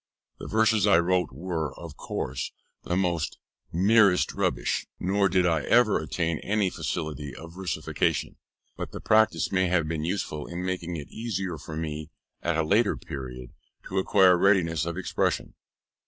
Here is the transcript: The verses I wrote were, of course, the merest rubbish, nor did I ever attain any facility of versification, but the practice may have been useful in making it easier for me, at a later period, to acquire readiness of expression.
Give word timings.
The 0.39 0.47
verses 0.47 0.87
I 0.87 0.97
wrote 0.97 1.31
were, 1.31 1.75
of 1.75 1.95
course, 1.95 2.51
the 2.81 2.97
merest 3.71 4.33
rubbish, 4.33 4.87
nor 4.99 5.29
did 5.29 5.45
I 5.45 5.61
ever 5.65 5.99
attain 5.99 6.39
any 6.39 6.71
facility 6.71 7.35
of 7.35 7.53
versification, 7.53 8.37
but 8.75 8.93
the 8.93 8.99
practice 8.99 9.51
may 9.51 9.67
have 9.67 9.87
been 9.87 10.03
useful 10.03 10.47
in 10.47 10.65
making 10.65 10.95
it 10.95 11.09
easier 11.11 11.59
for 11.59 11.75
me, 11.77 12.09
at 12.41 12.57
a 12.57 12.63
later 12.63 12.97
period, 12.97 13.53
to 13.89 13.99
acquire 13.99 14.35
readiness 14.39 14.87
of 14.87 14.97
expression. 14.97 15.53